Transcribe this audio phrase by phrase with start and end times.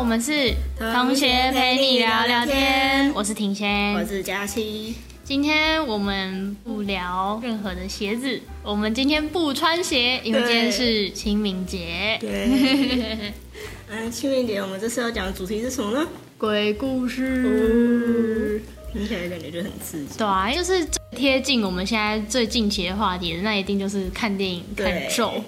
[0.00, 4.02] 我们是同学陪你聊聊天，我是庭我。
[4.06, 4.94] 是佳期。
[5.22, 12.16] 今天我们不聊任何的鞋子，我们今天不穿鞋，因为今天是清明节。
[12.18, 12.48] 对，
[13.90, 16.08] 嗯， 清明节我们这次要讲的主题是什么呢？
[16.38, 18.60] 鬼故事，嗯，
[18.94, 20.16] 听起来感觉就很刺激。
[20.16, 25.44] 对啊，就是最贴近我们现在最近期的话题的，那一定就是看电影、看对咒。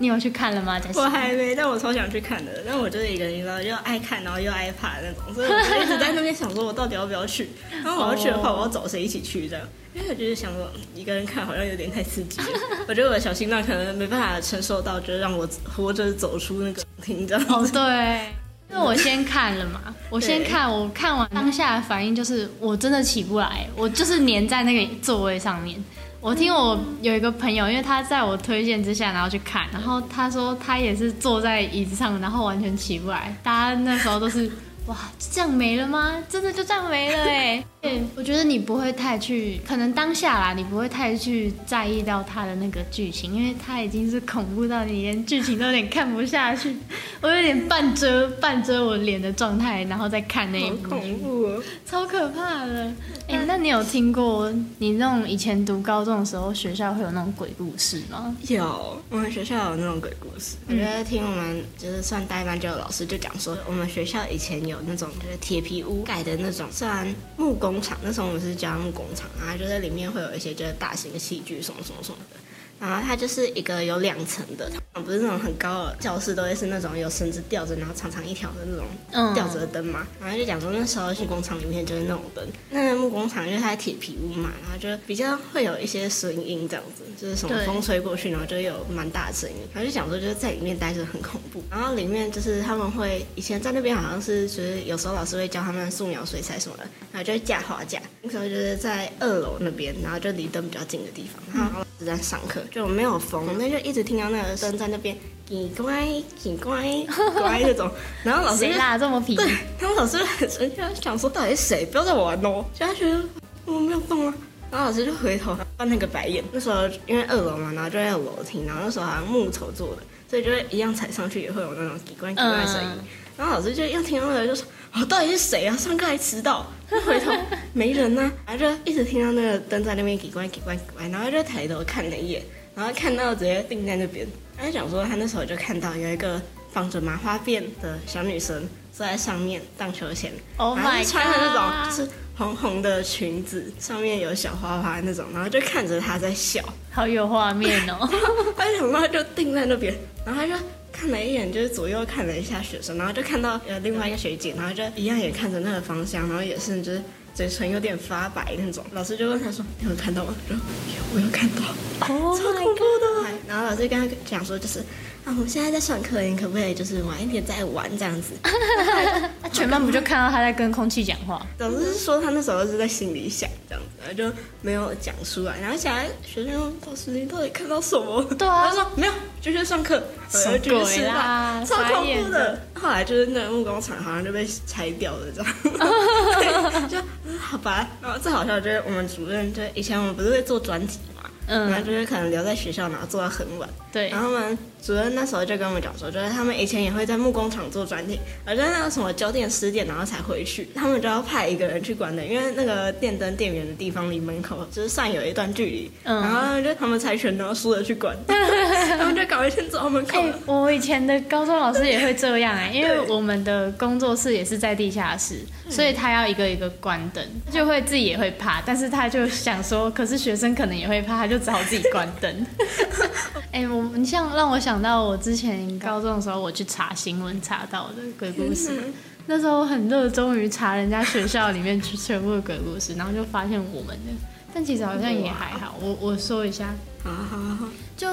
[0.00, 0.80] 你有去看了吗？
[0.94, 2.50] 我还没，但我超想去看的。
[2.66, 7.50] 但我就是一个你知道，又爱看然后又爱怕那种，所以我就一直在那边想说，我到底要不要去？
[7.84, 9.68] 然后我要去的话，哦我要找谁一起去这样？
[9.92, 12.46] 因为我就是想说，一个人看好像有点太刺激了。
[12.88, 17.52] 我觉得我的小心脏可能没办法承受到，就是让我活着走出那个厅这样子。
[17.52, 25.78] 哦，对，因为我先看了嘛，我先看，我看完当下的反应就是我真的起不来，我就是粘在那个座位上面。
[26.22, 33.34] 我听我有一个朋友，因为他在我推荐之下，然后去看，然后他说他也是坐在椅子上，然后完全起不来。
[33.42, 34.50] 大家那时候都是
[34.90, 36.20] 哇，就这样没了吗？
[36.28, 46.74] 真的就这样没了哎、对，我觉得你不会太去，可能当下啦，你不会太去在意到他的那个剧情，因为他已经是恐怖到你连剧情都有点看不下去。
[47.20, 51.62] 我有点半遮半遮我脸的状态，然后再看那一好部，恐怖哦！
[51.86, 52.92] 超可怕的。
[53.28, 58.34] 哎、那你有听过你那种以前读高中的时候，学校会有那种鬼故事吗？
[58.48, 60.56] 有，我们学校有那种鬼故事。
[60.66, 67.98] 我觉得听我们就是算代班就有老师就讲说，我们学校以前有那种就是铁皮屋盖的那种，虽然木工厂。
[68.02, 72.36] 那时候我们是叫木工厂，啊就是里面会有一些就是大型的器具什么什么什么的。
[72.80, 80.06] 然后它就是一个有两层的，它不是那种很高的教室，都会是那种有绳子吊着，然后长长一条的那种嗯吊着的灯嘛。
[80.20, 89.56] 然后就讲说那时候去工厂里面就是那种灯，那个木工厂因为它是铁皮屋嘛，然后就比较会有一些声音这样子，就是什么风吹过去，然后就有蛮大的声音。
[89.74, 98.00] 然后就讲说就是在里面待着很恐怖，然后里面就是他们会以前在那边好像是就是有时候老师会教他们素描、水彩什么的，然后就会架画架。
[98.22, 105.14] 那时候就是在二楼那边，然后就离灯比较近的地方，然后老师在上课，就没有风，那就一直听到那个灯在那边。
[105.50, 106.06] 叽乖
[106.40, 106.82] 叽乖
[107.34, 107.90] 乖那种，
[108.22, 109.34] 然后老师啦这么皮？
[109.34, 109.46] 对，
[109.78, 112.64] 他们老师很生气，他想说到底是谁，不要再玩哦。
[112.72, 113.20] 就他觉得
[113.66, 114.34] 我没有动啊，
[114.70, 116.42] 然后老师就回头翻那个白眼。
[116.52, 122.88] 那时候因为二楼嘛，然后就在楼梯，然后那时候好像木头做的，所以就会一样踩上去也会有那种叽乖叽乖的声音。
[122.98, 123.04] 嗯
[123.36, 125.74] 然后老师就又听到那个就说：“哦，到底是谁啊？
[125.74, 127.32] 上课还迟到。”他回头
[127.72, 132.42] 没人呢、然后就一直听到那个灯在那边叽关叽关叽关，然后就抬头看了一眼，
[132.74, 134.26] 然后看到直接定在那边。
[134.58, 136.42] 他就讲说他那时候就看到有一个
[136.72, 146.62] 绑着麻花辫的小女生坐在上面荡秋千 Oh 然后就穿的那种是红红的裙子，上面有小花花那种，然后就看着她在笑。
[146.90, 148.08] 好有画面哦。
[148.56, 149.94] 他就想到就定在那边，
[150.26, 150.54] 然后他就
[150.92, 157.02] 看了一眼，就是左右看了一下学生，然后就看到呃另外一个学姐，然后就一样也看着那个方向，然后也是就是
[157.34, 158.84] 嘴唇有点发白那种。
[158.92, 160.60] 老师就问他说：“你有看到吗？”我说
[160.96, 161.62] ：“有，我有看到。”
[162.08, 163.30] Oh 超恐怖的。
[163.46, 164.82] 然后老师跟他讲说，就是
[165.24, 168.32] 啊，我们现在在上课，你可不可以就是晚一点再玩这样子？
[169.42, 171.44] 那全班不就看到他在跟空气讲话？
[171.58, 175.58] 总之是说他那时候是在心里想这样子，然后就没有讲出来。
[175.60, 178.22] 然后想来学生说老师你到底看到什么？
[178.38, 182.60] 对啊他说没有，继续上课，什么鬼啦超恐傻眼的怖的。
[182.80, 187.86] 后来就是那个木工厂好像就被拆掉了，这样， 就嗯好吧。
[188.00, 193.68] 然后最好笑的就是我们主任，就以前我们不是会做专题嘛，然后嗯，就是可能留在学校，然后做到很晚。
[193.92, 194.20] 对然。
[194.20, 210.18] 后我们主任那时候就跟我们讲说，就是他们以前也会在木工厂做专题，而在那个什么九点十点然后才回去，他们就要派一个人去关灯，因为那个电灯电源的地方离门口就是算有一段距离，嗯然后就他们猜拳，然后输了去关， 他们就搞一天走到门口。
[210.18, 222.46] 哎、我以前的高中老师也会这样哎、因为我们的工作室也是在地下室，所以他要一个一个关灯，就会自己也会怕，但是他就想说，可是学生可能也会怕，他就只好自己关灯。
[223.52, 228.92] 哎、我你像让我想到我之前高中的时候，我去查新闻查到的鬼故事。
[229.26, 234.12] 那时候很热衷于查人家学校里面全部的鬼故事，然后就发现我们的，
[234.52, 235.76] 但其实好像也还好。
[235.80, 236.74] 我我说一下，
[237.04, 238.08] 好好好，就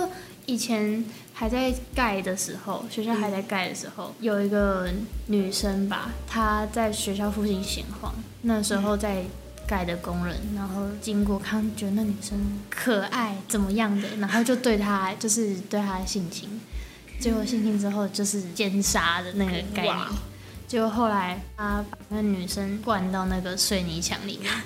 [0.46, 1.04] 以前
[1.34, 4.88] 还在盖的时候，学校还在盖的时候，有一个
[5.28, 8.14] 女生吧，她在学校附近闲晃，
[8.44, 9.24] 那时候在
[9.68, 16.50] 盖的工人，然后经过看，觉得那女生可爱怎么样的，然后就对她就是对她的性侵，
[17.20, 20.10] 结果性侵之后就是奸杀的那个概念哇，
[20.68, 24.52] 结果后来他把那女生灌到那个水泥墙里面。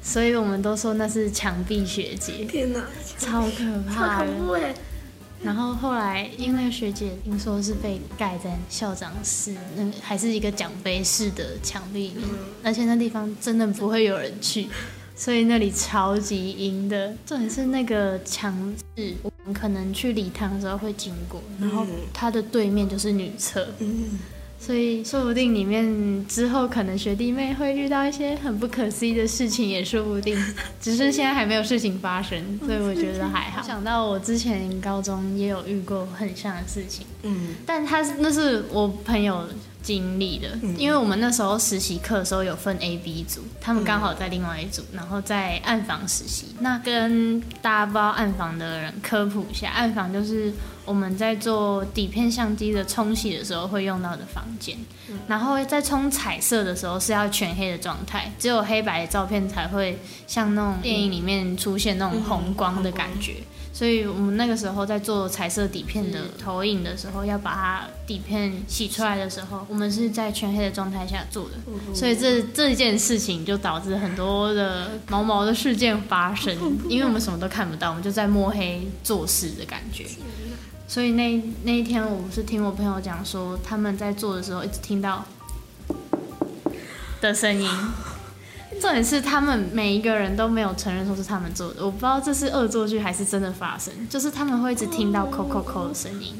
[0.00, 2.80] 所以我们都说那是墙壁学姐，天哪，
[3.18, 4.26] 超可怕的。
[4.26, 4.74] 恐怖哎！
[5.42, 12.24] 然后后来因为学姐听说是被盖在校长室，那还是一个奖杯式的墙壁里面，
[12.62, 14.68] 而且那地方真的不会有人去，
[15.14, 17.14] 所以那里超级阴的。
[17.24, 23.68] 重点是那个墙是我们可能去礼堂的时候会经过，然后它的对面就是女厕。
[23.78, 24.18] 嗯，
[24.60, 30.36] 所以说不定里面之后可能学弟妹会遇到一些很不可思议的事情，也说不定。
[30.80, 33.62] 只是现在还没有事情发生，所以我觉得还好。
[33.66, 39.48] 想到我之前高中也有遇过很像的事情，嗯，但他那是我朋友
[39.82, 46.46] 经历的，因为我们那时候实习课的时候有分 A、B 组，他们刚好在另外一组，然后在暗房实习。
[46.60, 50.52] 那跟大家不知道暗房的人科普一下，暗房就是
[50.88, 54.74] 我们在做底片相机的冲洗的时候会用到的房间，
[55.26, 63.34] 然后在冲彩色的时候是要全黑的状态，只有黑白的照片才会像那种电影里面出现那种红光的感觉。
[63.70, 71.94] 所以我们那个时候在做彩色底片的投影的时候，要把它底片洗出来的时候，我们是在全黑的状态下做的。
[71.94, 76.56] 所以这这件事情就导致很多的毛毛的事件发生，
[76.88, 80.06] 因为我们什么都看不到，我们就在摸黑做事的感觉。
[80.88, 85.22] 所以那那一天，我是听我朋友讲说，他们在做的时候一直听到
[87.20, 87.68] 的声音。
[88.80, 96.34] 重点是他们每一个人都没有承认说是他们做的，我不知道这是恶作剧还是真的发生，就是他们会一直听到扣扣扣的声音，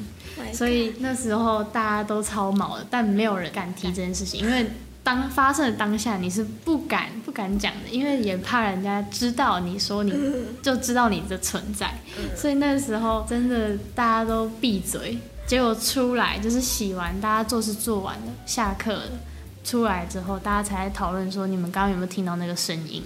[0.53, 4.71] 所以那时候大家都超毛的，但没有人敢提这件事情，因为
[5.09, 10.13] 当发生的当下你是不敢不敢讲的，因为也怕人家知道你说你
[10.61, 11.91] 就知道你的存在，
[12.35, 15.17] 所以那时候真的大家都闭嘴，
[15.47, 19.03] 结果出来就是洗完，大家做事做完了，下课了。
[19.63, 23.01] 出来之后，大家才讨论说，你们刚刚有没有听到那个声音？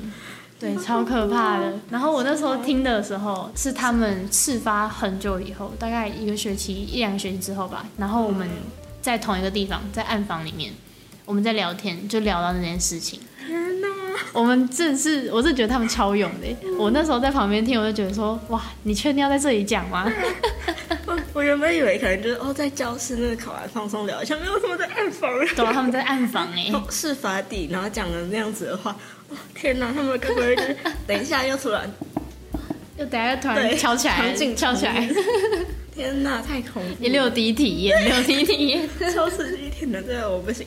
[0.60, 1.74] 对，超可怕的。
[1.90, 7.86] 然后我那时候听的时候，是他们事发很久以后，大概一个学期、一两个学期之后吧。
[7.98, 8.50] 然后我们
[9.02, 10.74] 在同一个地方，在暗房里面，
[11.26, 13.20] 我们在聊天，就聊到那件事情。
[13.48, 13.88] 天哪！
[14.34, 16.48] 我们真是，我是觉得他们超勇的。
[16.78, 20.12] 我那时候在旁边听，我就觉得说，哇，你确定要在这里讲吗？
[21.06, 25.30] 我我原本以为可能就是哦，在教室那个考完放松聊一下，没有他们在暗房。
[25.56, 28.92] 对啊，他们在暗房哎， 事发地，然后讲了那样子的话，
[29.30, 29.92] 哇，天哪！
[29.94, 30.78] 他们该不会就是
[31.08, 31.90] 等一下又突然
[32.98, 35.10] 又等下突然敲起来，场景敲起来。
[35.94, 37.04] 天哪，太恐怖！
[37.04, 39.70] 也六 D 体验，六 D 体验，超刺激！
[39.70, 40.66] 天哪，这个我不行，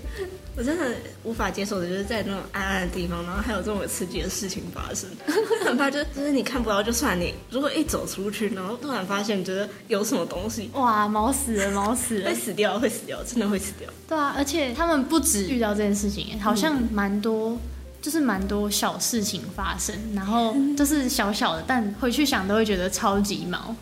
[0.57, 0.87] 我真的
[1.23, 5.09] 无法接受的，就是在那种暗暗的地方，然后还有这么刺激的事情发生，
[5.67, 13.89] 很怕就是就是你看不到就算你，如果一走出去，然后突然发现觉得有什么东西，哇，毛死了，毛死了，会死掉，会死掉，真的会死掉。
[14.09, 17.59] 对啊，而且他们不止遇到这件事情，好像蛮多，
[18.01, 23.77] 就是蛮多小事情发生，然后就是小小的，但回去想都会觉得超级毛。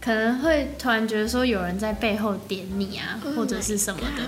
[0.00, 4.22] 可能会突然觉得说有人在背后点你啊，或者是什么的，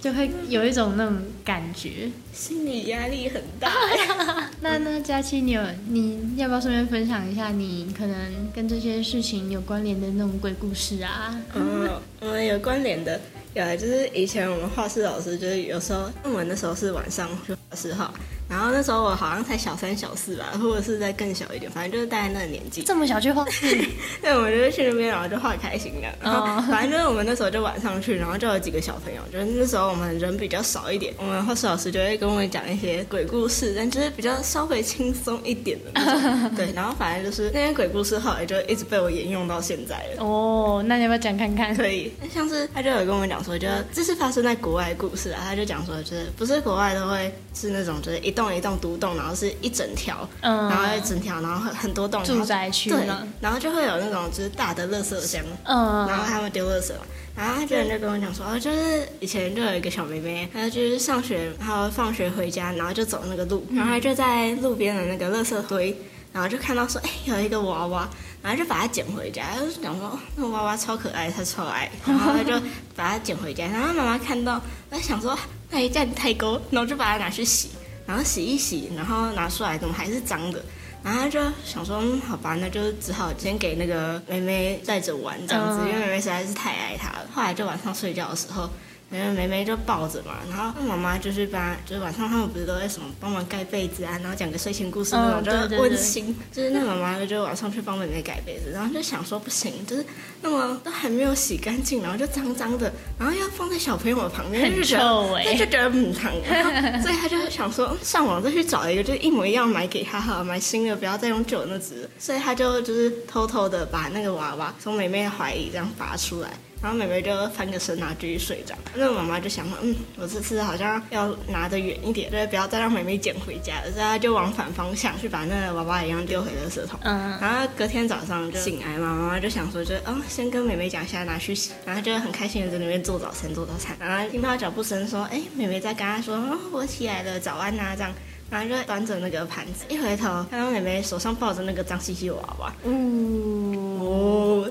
[0.00, 3.70] 就会有一种那种感觉，心理压力很大。
[4.62, 8.16] 那那佳期，你有你要不要顺便分享一下你可能
[8.54, 11.38] 跟这些事情有关联的那种鬼故事啊？
[11.54, 11.88] 嗯，
[12.20, 13.20] 我们有关联的，
[13.54, 18.12] 有啊，就是以前我们画室老师就是有时候论文的时候是晚上去画室画，
[18.50, 22.82] 然后那时候我好像才小三小四吧，或者是再更小一点，反正就是大概那个年纪。
[22.82, 23.78] 这么小去画室？
[24.20, 26.08] 对，我们就是去那边，然后就画开心的。
[26.20, 36.50] 然后反正就是我们那时候就晚上去，然后就有几个小朋友，就是那时候我们人比较少一点，我们画室老师就会跟我们讲一些鬼故事，但就是比较稍微轻松一点的那种。
[36.56, 40.24] 对，然后反正就是那些鬼故事后来就一直被我沿用到现在了。
[40.24, 41.74] 哦，那你要不要讲看看？
[41.76, 50.68] 可以，像是他就有跟我们讲说，就这是发生在国外的故事啊，他就讲说，就是不是国外都会是那种就是一栋一栋独栋，然后是一整条，嗯。
[50.68, 53.06] 然后一整条，然后很很多栋住宅区对，
[53.40, 56.06] 然后就会有那种就是大的垃圾箱，嗯。
[56.08, 56.92] 然后他们丢垃圾。
[56.92, 57.00] 嘛。
[57.36, 65.96] 然后他之前就跟我讲说，哦，就是以前就有一个小妹妹，她就是上学，然后放学回家，然后就走那个路，然后她就在路边的那个垃圾堆，
[66.32, 68.06] 然后就看到说，哎，有一个娃娃，
[68.42, 72.60] 然后就把它捡回家，就讲说，哦那个娃娃超可爱，她超爱， 然后她就
[72.96, 75.38] 把它捡回家，然后妈妈看到，她想说，
[75.70, 77.70] 哎，这样太高，然后就把它拿去洗，
[78.10, 80.60] 然后洗一洗，然后拿出来，怎么还是脏的？
[81.00, 87.26] 然后他就想说，嗯好吧，那就只好先给那个妹妹带着玩这样子，嗯因为妹妹实在是太爱他了。
[87.32, 88.68] 后来就晚上睡觉的时候，
[89.10, 96.36] 然后梅梅就抱着嘛，然后妈妈就是把，就是晚上他们不是都在什么帮忙盖被子啊，然后讲个睡前故事那种，嗯就温馨。
[96.52, 100.04] 就是那妈妈就晚上去帮妹妹盖被子，然后就想说不行，就是
[100.40, 106.32] 那么都还没有洗干净，然后就脏脏的，然后要放在小朋友的旁边，就觉得哎、他就觉得很疼，
[107.02, 112.08] 所以他就想说上网再去找一个就一模一样买给他哈，买新的，不要再用旧的那只。
[112.18, 116.50] 所以他就就是偷偷的把那个娃娃从妹妹的怀里这样拔出来。
[116.82, 118.74] 然后妹妹就翻个身，然后继续睡着。
[118.94, 123.90] 那妈妈就想说，嗯，我这次好像要拿得远一点，就是不要再让妹妹捡回家了。
[123.92, 126.98] 所以她就往反方向去把那个娃娃一样丢回垃圾桶。
[127.02, 127.38] 嗯。
[127.40, 131.72] 然后隔天早上就醒来嘛，妈妈就想说，就哦，先跟妹妹讲一下拿去洗。
[131.84, 133.96] 然后就很开心的在那边做早餐，做早餐。
[134.00, 138.12] 然后听到脚步声说，哎，妹妹在跟她说，哦，我起来了，早安呐，这样。
[138.50, 142.90] 然后就端着那个盘子，一回头看到妹妹手上抱着那个脏兮兮的娃娃，哦，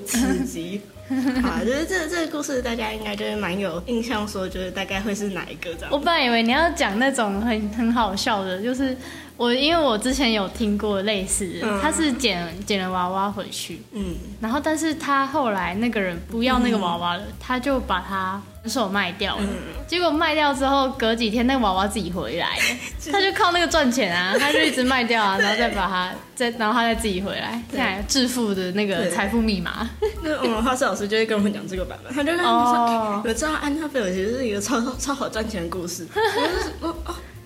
[0.09, 0.81] 刺激。
[1.41, 5.89] 好，就是这这个故事，大家应该就是蛮有印象，说就是大概会是哪一个这样。
[5.89, 8.95] 我本来以为你要讲那种很很好笑的，就是
[9.39, 11.49] 我因为我之前有听过类似
[11.81, 19.43] 他是捡捡了娃娃回去，嗯，然后但是他后来那个人不要那个娃娃了，他就把它手卖掉了。
[19.87, 22.63] 结果卖掉之后，隔几天那个娃娃自己回来了，
[23.13, 29.09] 他就靠那个赚钱啊， 他就一直卖掉啊，然后再把它再然后他再自己回来，看来致富的那个对。
[29.09, 29.89] 财富密码。
[30.21, 33.21] 那我们画室老师就会跟我们讲这个版本，他就跟我们说，哦。
[33.25, 36.05] 我知道安娜贝尔其实是一个超超好赚钱的故事。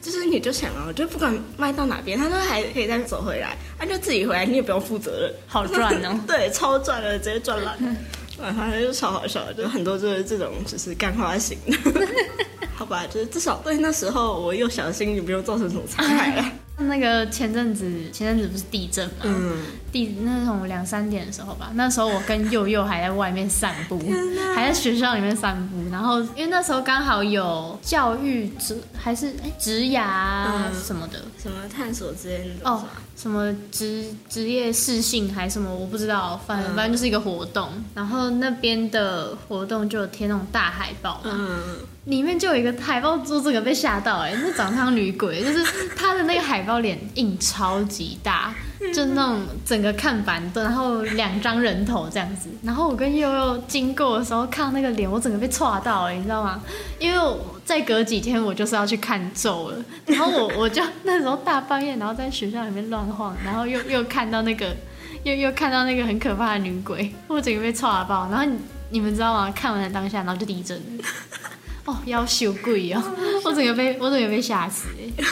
[0.03, 7.95] 就是你就想啊，就不管卖到哪边，他都还可以再走回来，他就自己回来，你也不用负责任，好赚哦 对，超赚的，直接赚烂了。
[8.38, 12.07] 反正就超好笑，就很多就是这种就是干花型的，
[12.75, 16.51] 好吧，就是至少对那时候我幼小的心灵不用造成什么伤害啊。
[16.77, 19.57] 那个前阵子前阵子不是地震嘛，嗯，
[19.91, 24.01] 地那种两三点的时候吧，那时候我跟佑佑还在外面散步，
[24.55, 25.77] 还在学校里面散步。
[25.91, 30.47] 然后因为那时候刚好有教育职还是哎职涯
[30.83, 32.83] 什么的、什么探索之类的那种哦，
[33.15, 36.75] 什么职职业适性还是什么我不知道，反正、嗯。
[36.75, 37.69] 反正就是一个活动。
[37.93, 41.59] 然后那边的活动就有贴那种大海报嘛，嗯，
[42.05, 48.53] 里面就有一个海报，做这个被吓到哎、那长得像女鬼，就是他的那个海报脸印超级大，
[48.93, 52.50] 就那种整个看板的，然后两张人头这样子。
[52.62, 56.62] 然后我跟悠悠经过的时候看到那个脸，我整个被戳到哎、你知道吗？
[57.00, 64.75] 因为我再隔几天我就是要去看咒了，然后我我就那时候大半夜，然后在学校里面乱晃，然后又又看到那个
[65.24, 68.27] 又又看到那个很可怕的女鬼，我整个被戳爆。
[68.29, 68.45] 然后
[68.89, 69.50] 你们知道吗？
[69.55, 70.79] 看完了当下，然后就地震。
[71.85, 73.01] 哦，要羞贵哦！
[73.43, 75.25] 我整个被我整个被吓死哎！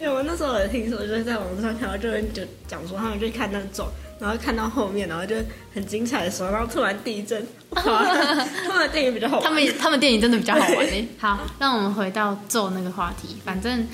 [0.00, 5.34] 因为我那时候有听说，就是在网上看到，就就讲说他们去看那种，然后看到后面，然后就
[5.74, 7.82] 很精彩的时候，然后突然地震，哇，
[8.66, 9.44] 他们的电影比较好玩。
[9.44, 11.04] 他们他们电影真的比较好玩哎。
[11.18, 13.86] 好，让我们回到咒那个话题，反正。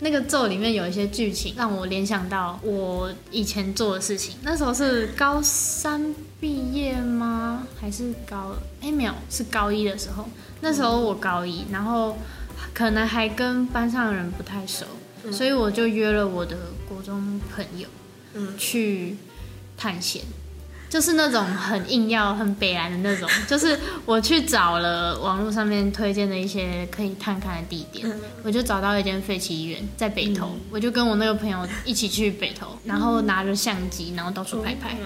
[0.00, 4.36] 那个咒里面有一些剧情让我联想到我以前做的事情。
[4.42, 7.66] 那时候是高三毕业吗？
[7.80, 8.54] 还是高？
[8.80, 10.28] 哎，没有，是高一的时候。
[10.60, 12.16] 那时候我高一，然后
[12.72, 14.86] 可能还跟班上的人不太熟，
[15.32, 16.56] 所以我就约了我的
[16.88, 17.88] 国中朋友，
[18.34, 19.16] 嗯去
[19.76, 20.22] 探险。
[20.88, 28.10] 就是那种很硬要、很北蓝的那种， 就是我去找了网络上面推荐的一些可以探看的地点，
[28.42, 34.96] 我就找到一间废弃医院在北投，我就跟我那个朋友一起去北投，然后拿着相机，然后到处拍拍。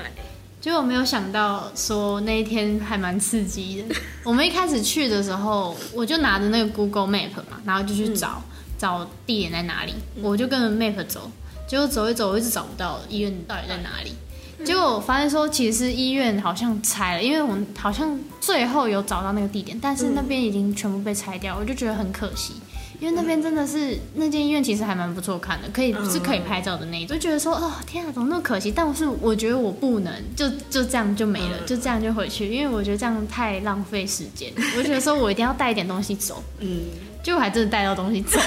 [0.61, 3.95] 结果没有想到说那一天还蛮刺激的。
[4.23, 8.41] 我们一开始去的时候，我就拿着那个 Google Map 嘛，然后就去找、
[8.79, 11.29] 找地点在哪里，我就跟着 Map 走，
[11.67, 14.15] 结果走一走，我一直找不到医院到底在哪里。
[14.65, 22.55] 结果我发现说，其实医院好像拆了，因为我们好像最后有找到那个地点，但是那边已经全部被拆掉，我就觉得很可惜。
[23.01, 28.71] 因为那边真的是那间医院，其实还蛮不错看的，可以是可以拍照的那一种，就觉得说，哦天啊，怎么那么可惜？
[28.71, 34.53] 但是我觉得我不能就就这样就没了，就这样就回去，因为我觉得这样太浪费时间。
[34.79, 36.83] 我觉得说我一定要带一点东西走，嗯，
[37.25, 38.39] 结果还真的带到东西走。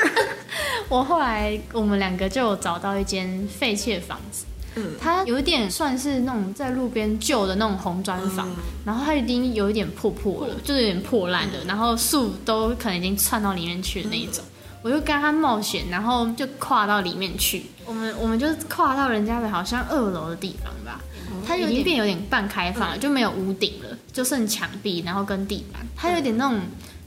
[0.90, 4.44] 我后来我们两个就找到一间废弃的房子，
[4.76, 4.92] 嗯。
[5.00, 8.48] 它有一点算是那种在路边旧的那种红砖房，
[8.84, 14.44] 然后它已经有一点破破了，就是有点破烂的，然后树都可能已经窜到里面去的那一种。
[14.82, 17.66] 我就跟他冒险，然后就跨到里面去。
[17.86, 21.00] 我们我们就跨到人家的好像二楼的地方吧，
[21.46, 26.58] 它已经变有点半开放了，就没有屋顶了，就剩墙壁，然后跟地板，它有点那种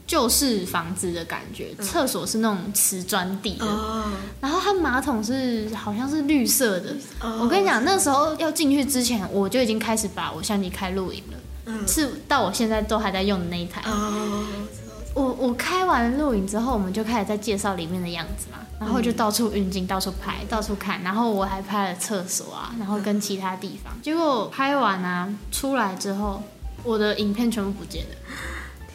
[0.06, 1.74] 旧式房子的感觉。
[1.76, 6.94] 厕所是那种瓷砖地的，哦，然后它马桶是好像是绿色的。
[7.20, 13.82] 哦我跟你讲，那时候要进去之前，我就已经开始把我相机开录影了，嗯是到我现在都还在用的那一台。
[13.84, 14.44] 哦，
[15.14, 23.92] 我我开完录影之后，我们就开始在介绍里面的样子嘛，然后就到处运镜，到处拍，到处看，然后我还拍了厕所啊，然后跟其他地方。
[24.02, 26.42] 结果拍完啊，出来之后，
[26.84, 28.10] 我的影片全部不见了。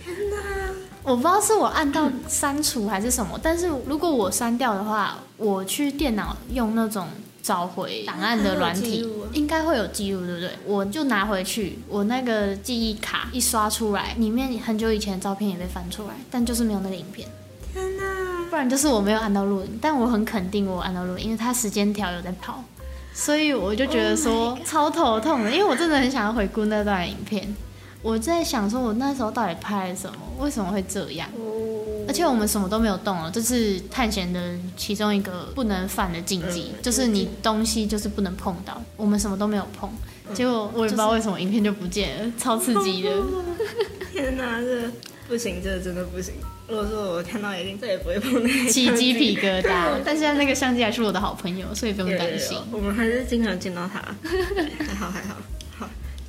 [0.03, 0.60] 天哪！
[1.03, 7.07] 我不知道是我按到删除还是什么，但是如果我删掉的话，我去电脑用那种
[7.41, 10.51] 找回档案的软体应该会有记录，对不对？
[10.65, 17.27] 我就拿回去，我那个记忆卡一刷出来，里面很久以前的照片也被翻出来，但就是没有那个影片。
[17.73, 18.03] 天哪！
[18.49, 22.63] 不然就是我没有按到录音，但我很肯定我按到录音，因为它时间条有在跑，
[23.13, 27.55] 所以我就觉得说 Oh 超头痛的，因为我真的很想要回顾那段影片。
[28.01, 30.17] 我在想说，我那时候到底拍了什么？
[30.39, 31.29] 为什么会这样？
[31.37, 34.39] 哦，而且我们什么都没有动了，这是探险的
[34.75, 39.89] 其中一个不能犯的禁忌，嗯就是你东西就是不能碰到，我们什么都没有碰。
[40.33, 43.09] 结果我也不知道为什么影片就不见了，超刺激的。
[44.11, 44.89] 天哪，这
[45.27, 46.33] 不行，这真的不行。
[46.67, 52.57] 如果说我看到，一定再也不会碰那个起鸡皮疙瘩， 但现在那个相机还是我的好朋友，所以不用担心。
[52.71, 53.99] 我们还是经常见到他，
[54.79, 55.41] 还好还好好，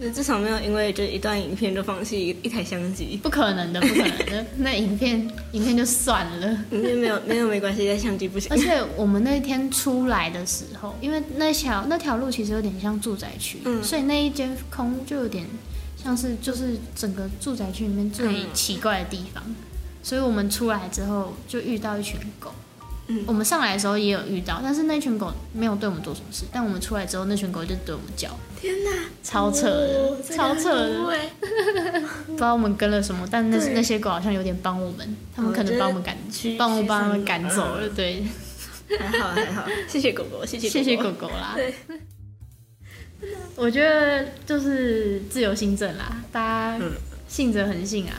[0.02, 3.20] 就是至少没有因为就一段影片就放弃一一台相机。
[3.22, 4.46] 不可能的，不可能的。
[4.58, 6.48] 那影片影片就算了。
[6.72, 8.58] 影片没有没有没关系，但相机不行而。
[8.58, 15.46] 且我们那天出来的时候，因为那条那条路其实有点像住宅区，嗯所以那一间空就有点
[16.02, 19.40] 像是就是整个住宅区里面最嗯奇怪的地方。
[20.02, 22.52] 所以我们出来之后就遇到一群狗。
[23.18, 26.44] 嗯我们上来的时候也有遇到，但是那群狗没有对我们做什么事。
[26.52, 28.28] 但我们出来之后，那群狗就对我们叫，
[28.60, 28.90] 天哪，
[29.22, 31.18] 超扯的，哦超扯的。
[32.26, 37.88] 不知道我们跟了什么，但那那些狗好像有点帮我们，他们可能帮我们赶去帮我驱散帮他们赶走了。
[37.88, 38.24] 对，
[38.98, 41.10] 还好还好， 谢谢狗狗，谢谢谢谢狗。
[41.12, 41.54] 狗啦。
[41.56, 41.74] 对，
[43.56, 46.90] 我觉得就是自由新政啦，大家嗯
[47.32, 48.12] 信则恒信啊，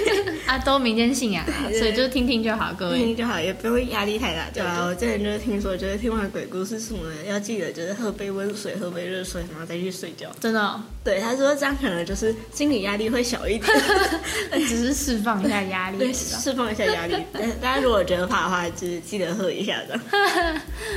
[0.48, 2.96] 啊都民间信仰啊，所以就听听就好，各位。
[2.96, 4.48] 听听就好，也不用压力太大。
[4.54, 10.30] 对啊，我之前就是听说，就是听完鬼故事什么的，要记得就是喝杯温水，喝杯热水，然后再去睡觉。
[10.40, 13.70] 真的哦、对，他说这样可能就是心理压力会小一点，
[14.66, 17.22] 只是释放一下压力，对，释放一下压力。
[17.34, 20.00] 但大家如果觉得怕的话，就是记得喝一下的。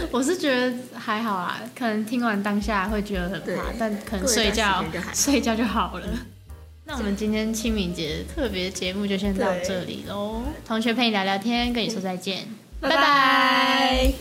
[0.09, 6.07] 我是觉得还好啊，可能听完当下会觉得很怕，但可能睡觉睡觉就好了。
[6.89, 12.47] 那我们今天清明节特别节目就先到这里喽，同学陪你聊聊天，跟你说再见，
[12.79, 14.13] 拜拜。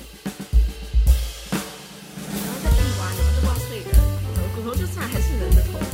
[2.25, 3.93] 然后再去们，都挖碎的，
[4.57, 5.86] 骨头就算还是人的头。